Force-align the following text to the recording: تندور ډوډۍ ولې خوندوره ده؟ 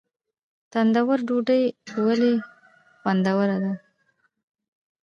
تندور 0.71 1.19
ډوډۍ 1.27 1.63
ولې 2.05 2.33
خوندوره 3.01 3.57
ده؟ 3.63 3.73